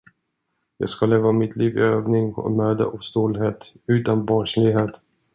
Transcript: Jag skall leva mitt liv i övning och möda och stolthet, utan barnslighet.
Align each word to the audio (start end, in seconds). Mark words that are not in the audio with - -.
Jag 0.77 0.89
skall 0.89 1.09
leva 1.09 1.31
mitt 1.31 1.55
liv 1.55 1.77
i 1.77 1.81
övning 1.81 2.33
och 2.33 2.51
möda 2.51 2.85
och 2.85 3.03
stolthet, 3.03 3.73
utan 3.87 4.25
barnslighet. 4.25 5.01